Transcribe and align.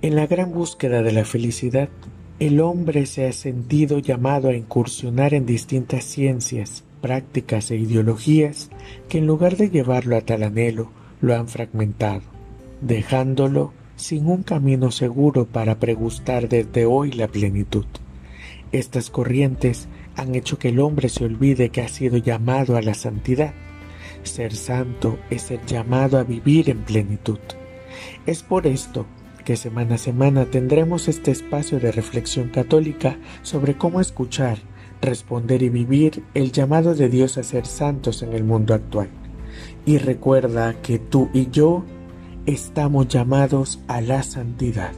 En 0.00 0.14
la 0.14 0.28
gran 0.28 0.52
búsqueda 0.52 1.02
de 1.02 1.10
la 1.10 1.24
felicidad, 1.24 1.88
el 2.38 2.60
hombre 2.60 3.04
se 3.06 3.26
ha 3.26 3.32
sentido 3.32 3.98
llamado 3.98 4.48
a 4.48 4.54
incursionar 4.54 5.34
en 5.34 5.44
distintas 5.44 6.04
ciencias, 6.04 6.84
prácticas 7.00 7.72
e 7.72 7.78
ideologías 7.78 8.70
que 9.08 9.18
en 9.18 9.26
lugar 9.26 9.56
de 9.56 9.70
llevarlo 9.70 10.16
a 10.16 10.20
tal 10.20 10.44
anhelo, 10.44 10.92
lo 11.20 11.34
han 11.34 11.48
fragmentado, 11.48 12.22
dejándolo 12.80 13.72
sin 13.96 14.28
un 14.28 14.44
camino 14.44 14.92
seguro 14.92 15.46
para 15.46 15.80
pregustar 15.80 16.48
desde 16.48 16.86
hoy 16.86 17.10
la 17.10 17.26
plenitud. 17.26 17.86
Estas 18.70 19.10
corrientes 19.10 19.88
han 20.14 20.36
hecho 20.36 20.60
que 20.60 20.68
el 20.68 20.78
hombre 20.78 21.08
se 21.08 21.24
olvide 21.24 21.70
que 21.70 21.82
ha 21.82 21.88
sido 21.88 22.18
llamado 22.18 22.76
a 22.76 22.82
la 22.82 22.94
santidad. 22.94 23.52
Ser 24.22 24.54
santo 24.54 25.18
es 25.28 25.42
ser 25.42 25.66
llamado 25.66 26.18
a 26.18 26.22
vivir 26.22 26.70
en 26.70 26.84
plenitud. 26.84 27.40
Es 28.26 28.44
por 28.44 28.68
esto 28.68 29.04
semana 29.56 29.96
a 29.96 29.98
semana 29.98 30.46
tendremos 30.46 31.08
este 31.08 31.30
espacio 31.30 31.80
de 31.80 31.92
reflexión 31.92 32.48
católica 32.48 33.16
sobre 33.42 33.76
cómo 33.76 34.00
escuchar, 34.00 34.58
responder 35.00 35.62
y 35.62 35.68
vivir 35.68 36.24
el 36.34 36.52
llamado 36.52 36.94
de 36.94 37.08
Dios 37.08 37.38
a 37.38 37.42
ser 37.42 37.66
santos 37.66 38.22
en 38.22 38.32
el 38.32 38.44
mundo 38.44 38.74
actual. 38.74 39.08
Y 39.86 39.98
recuerda 39.98 40.74
que 40.82 40.98
tú 40.98 41.30
y 41.32 41.50
yo 41.50 41.84
estamos 42.46 43.08
llamados 43.08 43.80
a 43.88 44.00
la 44.00 44.22
santidad. 44.22 44.92